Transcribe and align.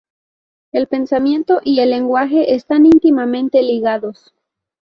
El 0.71 0.87
pensamiento 0.87 1.61
y 1.63 1.79
el 1.81 1.91
lenguaje 1.91 2.55
están 2.55 2.87
íntimamente 2.87 3.61
ligados. 3.61 4.33